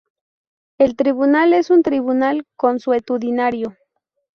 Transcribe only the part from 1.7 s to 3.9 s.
tribunal consuetudinario.